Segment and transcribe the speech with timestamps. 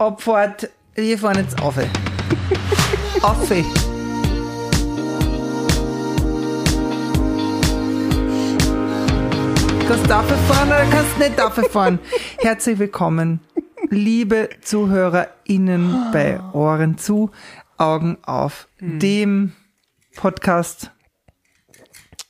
[0.00, 1.76] Abfahrt, wir fahren jetzt auf.
[3.22, 3.48] auf.
[9.88, 11.98] Kannst du dafür fahren oder kannst du nicht dafür fahren?
[12.38, 13.40] Herzlich willkommen,
[13.90, 17.32] liebe ZuhörerInnen bei Ohren zu,
[17.76, 19.52] Augen auf, dem
[20.14, 20.92] Podcast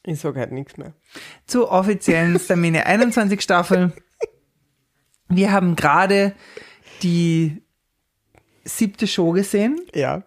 [0.05, 0.95] Ich sag halt nichts mehr.
[1.47, 3.93] zur offiziellen Stamine 21 Staffel.
[5.29, 6.35] Wir haben gerade
[7.03, 7.63] die
[8.65, 10.23] siebte Show gesehen Ja.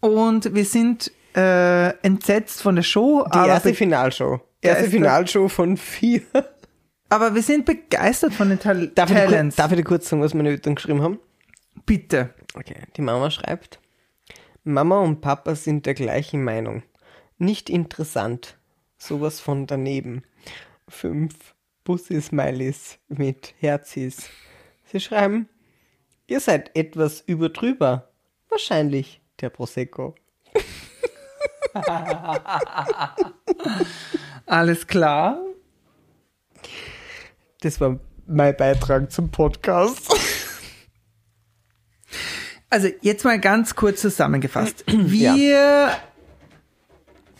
[0.00, 4.40] und wir sind äh, entsetzt von der Show, Die aber, erste Finalshow.
[4.60, 6.22] Erste Erste- Finalshow von vier.
[7.08, 9.56] aber wir sind begeistert von den Tal Darf ich, Talents.
[9.56, 11.18] darf ich dir kurz sagen, was meine Eltern geschrieben haben?
[11.86, 12.34] Bitte.
[12.54, 12.76] Okay.
[12.96, 13.80] Die Mama schreibt,
[14.62, 16.82] Mama und Papa sind der gleichen Meinung.
[17.38, 18.58] Nicht interessant.
[18.98, 20.22] Sowas von daneben.
[20.86, 21.34] Fünf
[21.84, 24.28] Bussi-Smileys mit Herzis.
[24.92, 25.48] Sie schreiben,
[26.26, 28.10] ihr seid etwas überdrüber.
[28.50, 30.14] Wahrscheinlich der Prosecco.
[34.46, 35.40] Alles klar.
[37.62, 40.12] Das war mein Beitrag zum Podcast.
[42.68, 44.84] Also jetzt mal ganz kurz zusammengefasst.
[44.86, 45.96] Wir,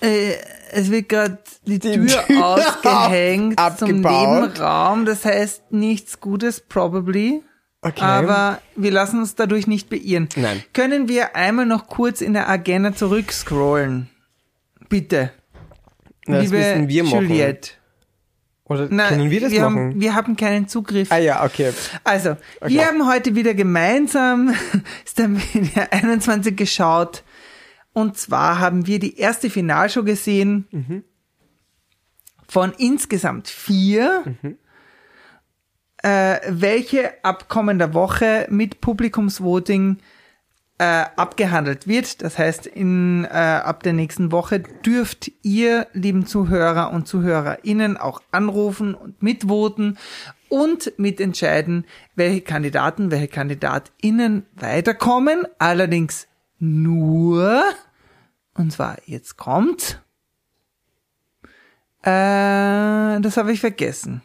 [0.00, 0.36] äh,
[0.70, 4.52] es wird gerade die Tür Tür ausgehängt zum abgebaut.
[4.54, 5.04] Nebenraum.
[5.04, 7.42] Das heißt nichts Gutes, probably.
[7.82, 8.04] Okay.
[8.04, 10.28] Aber wir lassen uns dadurch nicht beirren.
[10.36, 10.62] Nein.
[10.72, 14.08] Können wir einmal noch kurz in der Agenda zurückscrollen?
[14.88, 15.32] Bitte.
[16.26, 17.28] Na, das Liebe müssen wir machen.
[17.28, 17.70] Juliette.
[18.66, 19.76] Oder Na, können wir das wir machen?
[19.76, 21.10] Haben, wir haben keinen Zugriff.
[21.10, 21.72] ah ja, okay.
[22.04, 24.54] Also, wir haben heute wieder gemeinsam
[25.04, 27.24] Stamina 21 geschaut.
[27.92, 31.04] Und zwar haben wir die erste Finalshow gesehen
[32.48, 34.24] von insgesamt vier,
[36.02, 39.98] äh, welche ab kommender Woche mit Publikumsvoting
[40.78, 42.22] äh, abgehandelt wird.
[42.22, 48.20] Das heißt, in, äh, ab der nächsten Woche dürft ihr, lieben Zuhörer und ZuhörerInnen, auch
[48.32, 49.96] anrufen und mitvoten
[50.48, 51.86] und mitentscheiden,
[52.16, 55.46] welche Kandidaten, welche KandidatInnen weiterkommen.
[55.58, 56.26] Allerdings
[56.58, 57.62] nur,
[58.54, 60.02] und zwar jetzt kommt,
[62.02, 64.22] äh, das habe ich vergessen.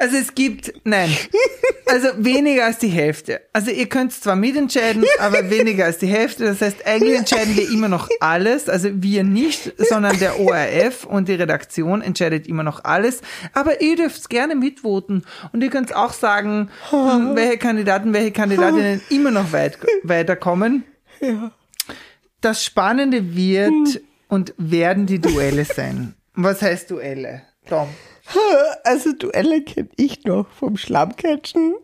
[0.00, 1.14] Also es gibt, nein,
[1.86, 3.42] also weniger als die Hälfte.
[3.52, 6.46] Also ihr könnt zwar mitentscheiden, aber weniger als die Hälfte.
[6.46, 8.70] Das heißt, eigentlich entscheiden wir immer noch alles.
[8.70, 13.20] Also wir nicht, sondern der ORF und die Redaktion entscheidet immer noch alles.
[13.52, 15.26] Aber ihr dürft gerne mitvoten.
[15.52, 20.84] Und ihr könnt auch sagen, hm, welche Kandidaten, welche Kandidatinnen immer noch weit, weiterkommen.
[22.40, 26.14] Das Spannende wird und werden die Duelle sein.
[26.34, 27.42] Was heißt Duelle?
[27.68, 27.88] Tom.
[28.84, 31.74] Also Duelle kenne ich noch vom Schlammcatchen.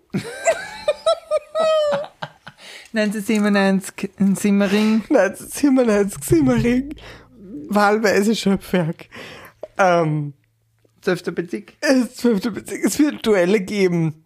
[2.94, 5.02] 1997 in Simmering.
[5.10, 6.94] 1997 Simmering.
[7.68, 9.08] Wahlweise Schöpfwerk.
[9.76, 10.32] Ähm,
[11.02, 11.34] 12.
[11.34, 11.72] Bezirk.
[11.80, 12.84] es, zwölfte Bezirk.
[12.84, 14.24] es wird Duelle geben,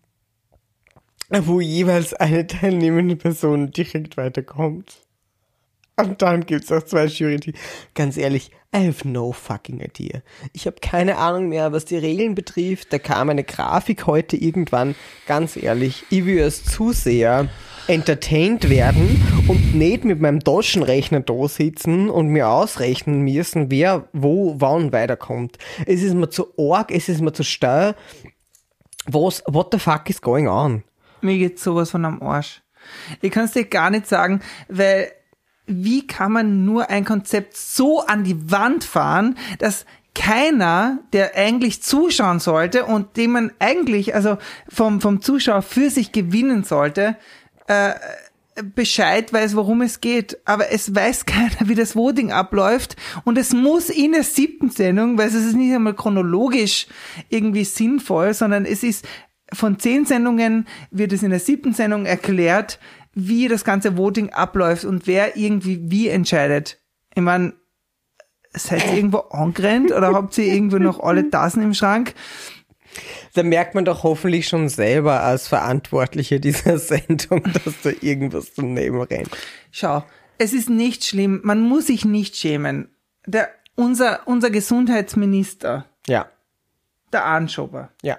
[1.30, 5.06] wo jeweils eine teilnehmende Person direkt weiterkommt.
[6.00, 7.38] Und dann gibt's auch zwei Jury.
[7.94, 10.22] Ganz ehrlich, I have no fucking idea.
[10.52, 12.92] Ich habe keine Ahnung mehr, was die Regeln betrifft.
[12.92, 14.94] Da kam eine Grafik heute irgendwann.
[15.26, 17.48] Ganz ehrlich, ich will als Zuseher
[17.88, 24.54] entertained werden und nicht mit meinem Taschenrechner da sitzen und mir ausrechnen müssen, wer wo
[24.58, 25.58] wann weiterkommt.
[25.86, 27.96] Es ist mir zu arg, es ist mir zu steil.
[29.06, 30.84] Was, what the fuck is going on?
[31.20, 32.62] Mir geht's sowas von am Arsch.
[33.20, 35.10] Ich kann es dir gar nicht sagen, weil
[35.70, 41.82] wie kann man nur ein Konzept so an die Wand fahren, dass keiner, der eigentlich
[41.82, 44.38] zuschauen sollte und den man eigentlich, also
[44.68, 47.16] vom, vom Zuschauer für sich gewinnen sollte,
[47.68, 47.92] äh,
[48.62, 50.38] Bescheid weiß, worum es geht.
[50.44, 52.96] Aber es weiß keiner, wie das Voting abläuft.
[53.24, 56.86] Und es muss in der siebten Sendung, weil es ist nicht einmal chronologisch
[57.28, 59.06] irgendwie sinnvoll, sondern es ist
[59.52, 62.78] von zehn Sendungen wird es in der siebten Sendung erklärt,
[63.14, 66.78] wie das ganze Voting abläuft und wer irgendwie wie entscheidet.
[67.14, 67.54] Ich meine,
[68.52, 72.14] seid ihr irgendwo angerannt oder habt ihr irgendwo noch alle Tassen im Schrank?
[73.34, 79.00] Da merkt man doch hoffentlich schon selber als Verantwortliche dieser Sendung, dass da irgendwas daneben
[79.02, 79.30] rennt.
[79.70, 80.04] Schau,
[80.38, 82.88] es ist nicht schlimm, man muss sich nicht schämen.
[83.26, 86.28] Der, unser, unser Gesundheitsminister, Ja,
[87.12, 88.18] der Anschober, ja.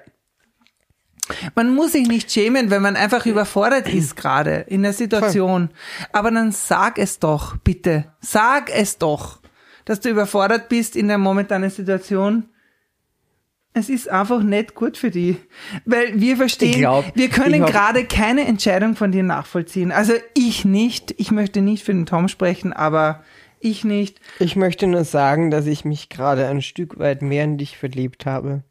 [1.55, 5.69] Man muss sich nicht schämen, wenn man einfach überfordert ist gerade in der Situation.
[6.11, 8.05] Aber dann sag es doch, bitte.
[8.19, 9.39] Sag es doch,
[9.85, 12.45] dass du überfordert bist in der momentanen Situation.
[13.73, 15.37] Es ist einfach nicht gut für die.
[15.85, 19.93] Weil wir verstehen, glaub, wir können gerade keine Entscheidung von dir nachvollziehen.
[19.93, 21.15] Also ich nicht.
[21.17, 23.23] Ich möchte nicht für den Tom sprechen, aber
[23.61, 24.19] ich nicht.
[24.39, 28.25] Ich möchte nur sagen, dass ich mich gerade ein Stück weit mehr in dich verliebt
[28.25, 28.63] habe.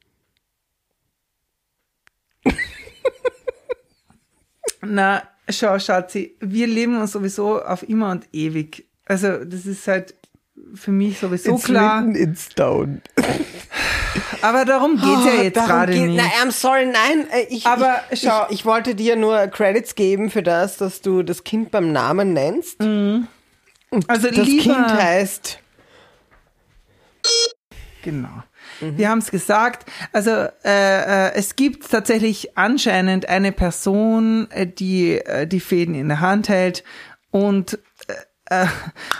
[4.83, 8.87] Na, schau, Schatzi, wir leben uns sowieso auf immer und ewig.
[9.07, 10.15] Also das ist halt
[10.75, 12.01] für mich sowieso It's klar.
[12.03, 13.01] written in stone.
[14.43, 16.17] Aber darum geht's ja jetzt gerade geht- nicht.
[16.23, 17.27] Na, I'm sorry, nein.
[17.31, 21.01] äh, Ich, Aber ich, schau- ich, ich wollte dir nur Credits geben für das, dass
[21.03, 22.81] du das Kind beim Namen nennst.
[22.81, 25.59] also Das lieber, Kind heißt
[28.03, 28.43] Genau.
[28.81, 29.91] Wir haben es gesagt.
[30.13, 36.09] Also äh, äh, es gibt tatsächlich anscheinend eine Person, äh, die äh, die Fäden in
[36.09, 36.85] der Hand hält
[37.31, 38.15] und äh,
[38.51, 38.67] äh,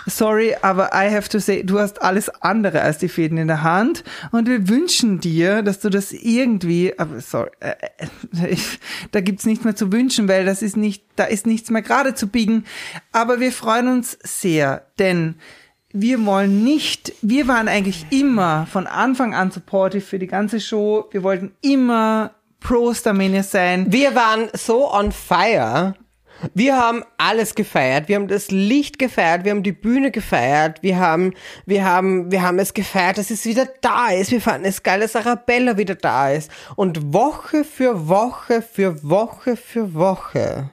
[0.07, 3.63] sorry, aber I have to say, du hast alles andere als die Fäden in der
[3.63, 8.79] Hand und wir wünschen dir, dass du das irgendwie, aber sorry, äh, äh, ich,
[9.11, 12.13] da gibt's nichts mehr zu wünschen, weil das ist nicht, da ist nichts mehr gerade
[12.13, 12.65] zu biegen.
[13.13, 15.35] Aber wir freuen uns sehr, denn
[15.93, 21.05] wir wollen nicht, wir waren eigentlich immer von Anfang an supportive für die ganze Show.
[21.11, 23.91] Wir wollten immer pro Starmania sein.
[23.91, 25.95] Wir waren so on fire.
[26.53, 28.07] Wir haben alles gefeiert.
[28.07, 29.43] Wir haben das Licht gefeiert.
[29.43, 30.81] Wir haben die Bühne gefeiert.
[30.81, 31.33] Wir haben,
[31.65, 34.31] wir haben, wir haben es gefeiert, dass es wieder da ist.
[34.31, 36.49] Wir fanden es geil, dass Arabella wieder da ist.
[36.75, 40.71] Und Woche für Woche für Woche für Woche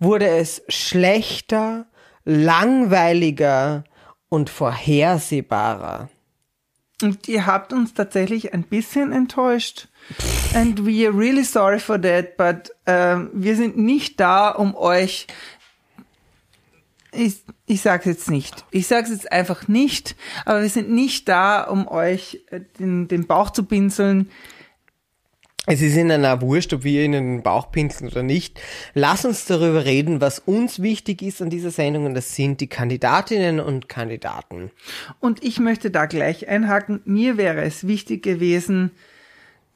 [0.00, 1.86] wurde es schlechter,
[2.24, 3.84] langweiliger
[4.32, 6.08] und vorhersehbarer.
[7.02, 9.88] Und ihr habt uns tatsächlich ein bisschen enttäuscht.
[10.54, 15.26] And we are really sorry for that, but ähm, wir sind nicht da, um euch.
[17.12, 18.64] Ich, ich sag's jetzt nicht.
[18.70, 23.26] Ich sag's jetzt einfach nicht, aber wir sind nicht da, um euch äh, den, den
[23.26, 24.30] Bauch zu pinseln.
[25.66, 28.60] Es ist ihnen auch wurscht, ob wir ihnen den Bauch pinseln oder nicht.
[28.94, 32.66] Lass uns darüber reden, was uns wichtig ist an dieser Sendung und das sind die
[32.66, 34.72] Kandidatinnen und Kandidaten.
[35.20, 37.00] Und ich möchte da gleich einhaken.
[37.04, 38.90] Mir wäre es wichtig gewesen,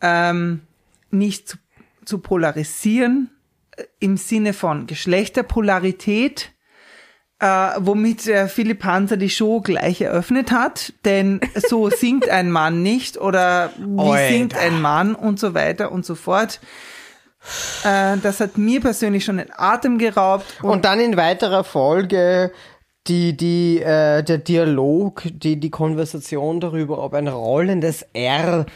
[0.01, 0.63] ähm,
[1.13, 1.59] nicht zu,
[2.05, 3.31] zu polarisieren
[3.77, 6.51] äh, im Sinne von Geschlechterpolarität,
[7.39, 7.47] äh,
[7.79, 10.93] womit äh, Philipp Hanser die Show gleich eröffnet hat.
[11.05, 14.29] Denn so singt ein Mann nicht oder wie Alter.
[14.29, 16.61] singt ein Mann und so weiter und so fort.
[17.85, 20.47] Äh, das hat mir persönlich schon den Atem geraubt.
[20.63, 22.53] Und dann in weiterer Folge
[23.07, 28.67] die, die, äh, der Dialog, die, die Konversation darüber, ob ein rollendes R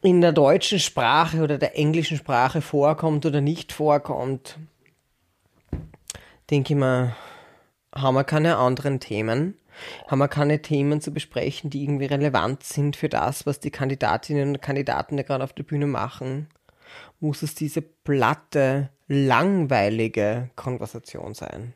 [0.00, 4.56] in der deutschen Sprache oder der englischen Sprache vorkommt oder nicht vorkommt.
[6.50, 7.14] Denke ich mal,
[7.94, 9.56] haben wir keine anderen Themen?
[10.06, 14.50] Haben wir keine Themen zu besprechen, die irgendwie relevant sind für das, was die Kandidatinnen
[14.50, 16.48] und Kandidaten da gerade auf der Bühne machen?
[17.20, 21.74] Muss es diese platte, langweilige Konversation sein?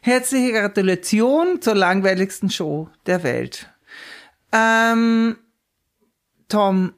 [0.00, 3.68] Herzliche Gratulation zur langweiligsten Show der Welt.
[4.52, 5.36] Ähm,
[6.48, 6.94] Tom,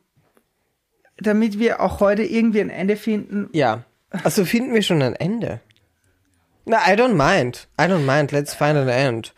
[1.17, 3.85] damit wir auch heute irgendwie ein Ende finden, Ja.
[4.25, 5.61] Also finden wir schon ein Ende.
[6.65, 7.67] Na, I don't mind.
[7.79, 8.31] I don't mind.
[8.31, 9.33] Let's find an end.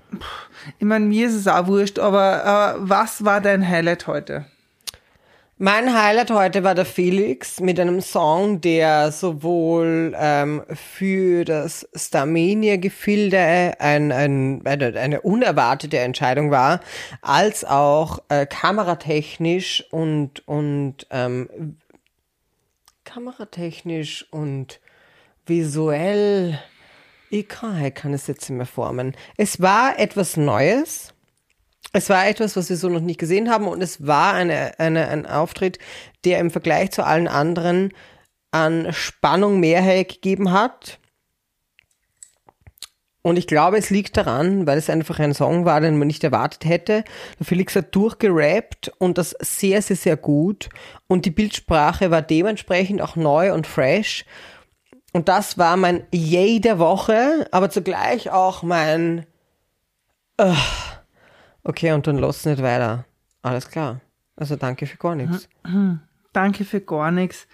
[0.79, 4.45] ich meine, mir ist es auch wurscht, aber äh, was war dein Highlight heute?
[5.57, 13.75] Mein Highlight heute war der Felix mit einem Song, der sowohl ähm, für das Starmania-Gefilde
[13.79, 16.81] ein, ein, eine, eine unerwartete Entscheidung war,
[17.23, 21.79] als auch äh, kameratechnisch und, und ähm,
[23.05, 24.81] kameratechnisch und
[25.47, 26.59] visuell,
[27.35, 29.17] ich kann, es jetzt nicht mehr formen.
[29.37, 31.15] Es war etwas Neues.
[31.93, 35.09] Es war etwas, was wir so noch nicht gesehen haben und es war eine, eine,
[35.09, 35.79] ein Auftritt,
[36.25, 37.93] der im Vergleich zu allen anderen
[38.51, 40.99] an Spannung mehr hergegeben hat.
[43.23, 46.23] Und ich glaube, es liegt daran, weil es einfach ein Song war, den man nicht
[46.23, 47.05] erwartet hätte.
[47.41, 50.69] Felix hat durchgerappt und das sehr, sehr, sehr gut.
[51.07, 54.25] Und die Bildsprache war dementsprechend auch neu und fresh.
[55.15, 59.25] Und das war mein Yay der Woche, aber zugleich auch mein
[61.63, 63.07] Okay, und dann los nicht weiter.
[63.43, 64.01] Alles klar.
[64.37, 65.49] Also danke für gar nichts.
[66.33, 67.47] Danke für gar nichts.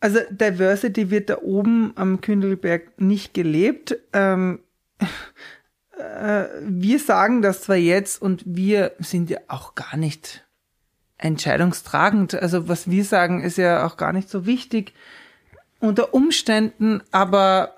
[0.00, 3.96] Also Diversity wird da oben am Kündelberg nicht gelebt.
[4.12, 4.60] Ähm,
[5.98, 10.46] äh, wir sagen das zwar jetzt und wir sind ja auch gar nicht
[11.16, 12.34] entscheidungstragend.
[12.34, 14.92] Also was wir sagen, ist ja auch gar nicht so wichtig
[15.80, 17.74] unter Umständen, aber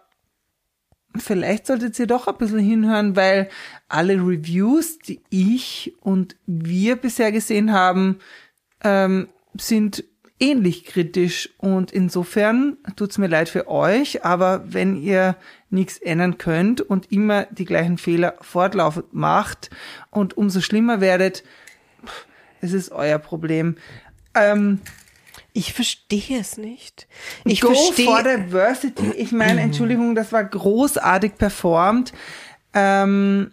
[1.17, 3.49] vielleicht solltet ihr doch ein bisschen hinhören, weil
[3.89, 8.19] alle Reviews, die ich und wir bisher gesehen haben,
[8.83, 9.29] ähm,
[9.59, 10.05] sind
[10.39, 15.37] ähnlich kritisch und insofern tut's mir leid für euch, aber wenn ihr
[15.69, 19.71] nichts ändern könnt und immer die gleichen Fehler fortlaufend macht
[20.11, 21.45] und umso schlimmer werdet,
[22.63, 23.77] es ist euer Problem.
[24.35, 24.81] Ähm,
[25.53, 27.09] Ich verstehe es nicht.
[27.45, 28.07] Ich Go verstehe.
[28.07, 29.11] for Diversity.
[29.17, 32.13] Ich meine, Entschuldigung, das war großartig performt.
[32.73, 33.53] Ähm,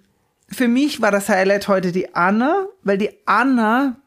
[0.49, 3.97] für mich war das Highlight heute die Anna, weil die Anna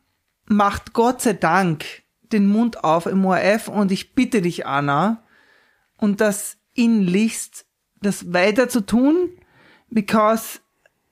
[0.47, 1.85] macht Gott sei Dank
[2.33, 5.23] den Mund auf im ORF und ich bitte dich, Anna,
[5.97, 7.67] und das inlichst,
[8.01, 9.31] das weiter zu tun,
[9.91, 10.61] because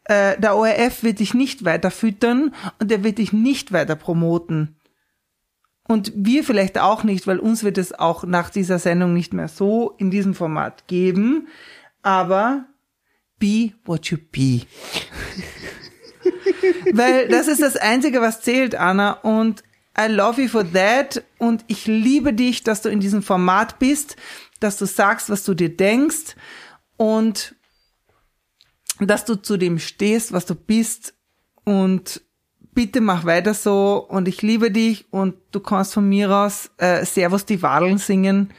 [0.04, 4.77] äh, der ORF wird dich nicht weiter füttern und er wird dich nicht weiter promoten.
[5.88, 9.49] Und wir vielleicht auch nicht, weil uns wird es auch nach dieser Sendung nicht mehr
[9.49, 11.49] so in diesem Format geben.
[12.02, 12.66] Aber
[13.38, 14.66] be what you be.
[16.92, 19.12] weil das ist das Einzige, was zählt, Anna.
[19.12, 19.64] Und
[19.99, 21.25] I love you for that.
[21.38, 24.16] Und ich liebe dich, dass du in diesem Format bist,
[24.61, 26.37] dass du sagst, was du dir denkst
[26.99, 27.54] und
[29.00, 31.14] dass du zu dem stehst, was du bist.
[31.64, 32.21] Und
[32.78, 37.04] bitte mach weiter so und ich liebe dich und du kannst von mir aus äh,
[37.04, 38.50] Servus die Wadeln singen.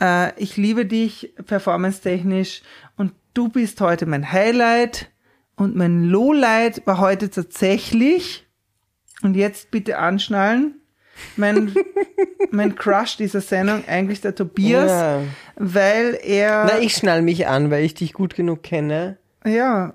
[0.00, 2.62] Äh, ich liebe dich performance-technisch
[2.96, 5.12] und du bist heute mein Highlight
[5.54, 8.48] und mein Lowlight war heute tatsächlich
[9.22, 10.80] und jetzt bitte anschnallen.
[11.36, 11.72] Mein,
[12.50, 15.20] mein Crush dieser Sendung eigentlich der Tobias, Ja.
[15.54, 19.18] weil er Na, ich schnall mich an, weil ich dich gut genug kenne.
[19.46, 19.94] ja,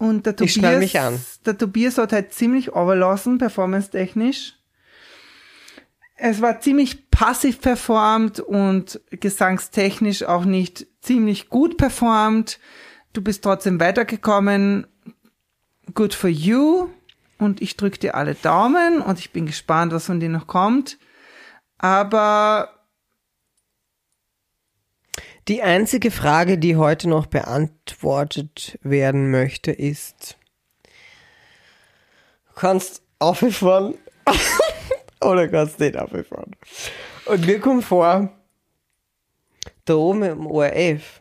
[0.00, 1.20] und der Ich Tobias, mich an.
[1.44, 4.54] der Tobias hat halt ziemlich overlassen, performance-technisch.
[6.16, 12.58] Es war ziemlich passiv performt und gesangstechnisch auch nicht ziemlich gut performt.
[13.12, 14.86] Du bist trotzdem weitergekommen.
[15.94, 16.88] Good for you.
[17.38, 20.98] Und ich drücke dir alle Daumen und ich bin gespannt, was von dir noch kommt.
[21.78, 22.70] Aber
[25.50, 30.38] Die einzige Frage, die heute noch beantwortet werden möchte, ist:
[32.46, 33.94] Du kannst auffahren
[35.20, 36.54] oder kannst nicht auffahren.
[37.26, 38.30] Und mir kommt vor,
[39.86, 41.20] da oben im ORF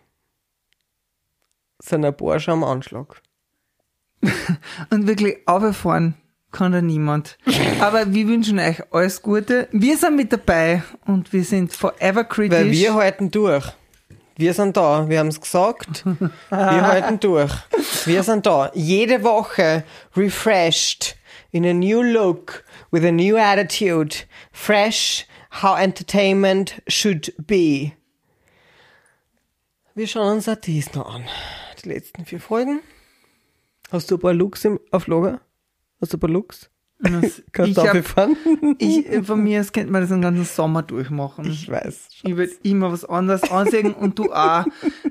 [1.79, 3.23] sind ein paar schon am Anschlag.
[4.91, 6.13] Und wirklich auffahren
[6.51, 7.39] kann da niemand.
[7.79, 9.67] Aber wir wünschen euch alles Gute.
[9.71, 12.59] Wir sind mit dabei und wir sind forever kritisch.
[12.59, 13.73] Weil wir halten durch.
[14.39, 16.05] Wir sind da, wir haben es gesagt.
[16.05, 17.51] Wir halten durch.
[18.05, 18.71] Wir sind da.
[18.73, 19.83] Jede Woche
[20.15, 21.17] refreshed
[21.51, 24.15] in a new look with a new attitude.
[24.53, 25.27] Fresh
[25.61, 27.91] how entertainment should be.
[29.93, 31.25] Wir schauen uns dies noch an.
[31.83, 32.79] Die letzten vier Folgen.
[33.91, 35.41] Hast du ein paar Looks im, auf Lager?
[35.99, 36.69] Hast du ein paar Looks?
[37.51, 38.29] Kannst ich du hab-
[38.77, 41.45] ich, von mir aus könnte man das den ganzen Sommer durchmachen.
[41.49, 42.09] Ich weiß.
[42.23, 44.65] Ich würde immer was anderes ansehen und du auch.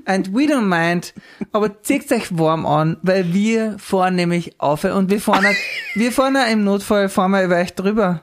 [0.05, 1.15] And we don't mind.
[1.51, 5.55] Aber zieht euch warm an, weil wir fahren nämlich auf und wir fahren,
[5.95, 8.21] wir fahren im Notfall fahren wir über euch drüber.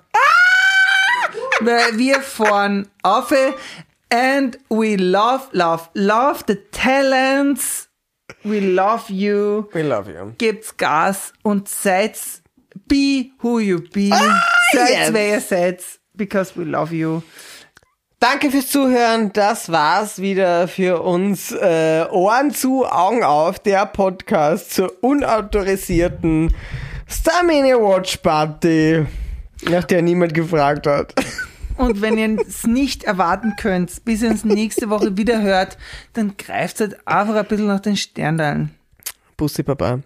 [1.60, 3.32] Weil wir fahren auf
[4.10, 7.88] and we love, love, love the talents.
[8.44, 9.68] We love you.
[9.72, 10.32] We love you.
[10.38, 12.16] Gebt's Gas und seid
[12.88, 14.10] be who you be.
[14.72, 15.12] seid yes.
[15.12, 15.82] wer ihr seid.
[16.14, 17.22] Because we love you.
[18.18, 19.32] Danke fürs Zuhören.
[19.34, 21.52] Das war's wieder für uns.
[21.52, 23.58] Äh, Ohren zu, Augen auf.
[23.58, 26.54] Der Podcast zur unautorisierten
[27.06, 29.06] Starmania Watch Party,
[29.68, 31.14] nach der niemand gefragt hat.
[31.76, 35.76] Und wenn ihr es nicht erwarten könnt, bis ihr uns nächste Woche wieder hört,
[36.14, 38.74] dann greift halt einfach ein bisschen nach den Sterndalen.
[39.36, 40.00] Bussi Baba.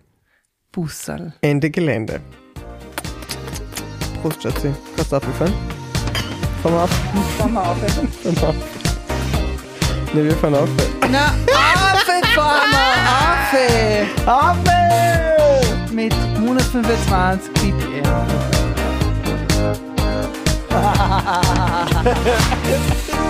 [0.72, 1.34] Bussal.
[1.42, 2.20] Ende Gelände.
[4.22, 4.72] Prost, Schatzi.
[4.96, 5.54] Kannst du abgefahren?
[6.62, 6.90] Fahren wir auf.
[7.38, 7.76] Fahren wir auf.
[8.22, 8.54] Wir auf.
[10.12, 10.68] Ne, wir fahren auf.
[11.10, 12.96] Na, Affe, fahren wir,
[13.30, 14.06] Affe!
[14.26, 14.80] Affe!
[15.92, 18.04] Mit 125 BPM.